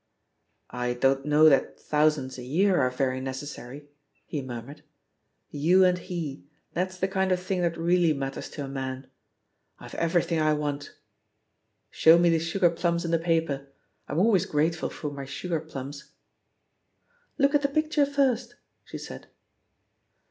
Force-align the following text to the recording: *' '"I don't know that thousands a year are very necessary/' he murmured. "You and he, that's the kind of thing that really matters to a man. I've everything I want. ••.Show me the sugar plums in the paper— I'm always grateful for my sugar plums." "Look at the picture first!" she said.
*' 0.41 0.45
'"I 0.71 0.95
don't 0.95 1.27
know 1.27 1.47
that 1.47 1.79
thousands 1.79 2.39
a 2.39 2.43
year 2.43 2.79
are 2.81 2.89
very 2.89 3.21
necessary/' 3.21 3.85
he 4.25 4.41
murmured. 4.41 4.81
"You 5.51 5.85
and 5.85 5.99
he, 5.99 6.47
that's 6.73 6.97
the 6.97 7.07
kind 7.07 7.31
of 7.31 7.39
thing 7.39 7.61
that 7.61 7.77
really 7.77 8.11
matters 8.11 8.49
to 8.49 8.65
a 8.65 8.67
man. 8.67 9.05
I've 9.77 9.93
everything 9.93 10.41
I 10.41 10.53
want. 10.55 10.81
••.Show 11.91 12.17
me 12.17 12.31
the 12.31 12.39
sugar 12.39 12.71
plums 12.71 13.05
in 13.05 13.11
the 13.11 13.19
paper— 13.19 13.67
I'm 14.07 14.17
always 14.17 14.47
grateful 14.47 14.89
for 14.89 15.11
my 15.11 15.25
sugar 15.25 15.59
plums." 15.59 16.13
"Look 17.37 17.53
at 17.53 17.61
the 17.61 17.67
picture 17.67 18.07
first!" 18.07 18.55
she 18.83 18.97
said. 18.97 19.27